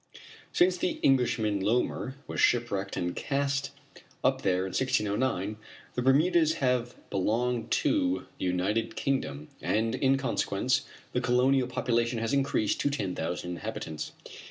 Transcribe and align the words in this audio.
Since 0.51 0.77
the 0.77 0.93
Englishman 1.03 1.59
Lomer 1.59 2.15
was 2.25 2.41
shipwrecked 2.41 2.97
and 2.97 3.15
cast 3.15 3.69
up 4.23 4.41
there 4.41 4.61
in 4.61 4.69
1609, 4.73 5.57
the 5.93 6.01
Bermudas 6.01 6.53
have 6.55 6.95
belonged 7.11 7.69
to 7.73 8.25
the 8.39 8.45
United 8.45 8.95
Kingdom, 8.95 9.49
and 9.61 9.93
in 9.93 10.17
consequence 10.17 10.87
the 11.13 11.21
colonial 11.21 11.67
population 11.67 12.17
has 12.17 12.33
increased 12.33 12.81
to 12.81 12.89
ten 12.89 13.13
thousand 13.13 13.51
inhabitants. 13.51 14.13